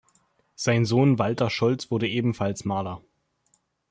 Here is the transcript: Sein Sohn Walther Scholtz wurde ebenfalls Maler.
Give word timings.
Sein 0.55 0.85
Sohn 0.85 1.19
Walther 1.19 1.51
Scholtz 1.51 1.91
wurde 1.91 2.07
ebenfalls 2.09 2.65
Maler. 2.65 3.03